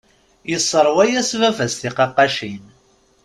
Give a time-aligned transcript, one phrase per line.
[0.49, 2.63] Yesserwa-yas baba-s tiqaqqacin.